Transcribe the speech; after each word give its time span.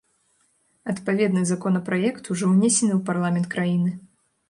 Адпаведны 0.93 1.43
законапраект 1.51 2.33
ўжо 2.35 2.53
ўнесены 2.55 2.93
у 2.99 3.07
парламент 3.11 3.47
краіны. 3.57 3.97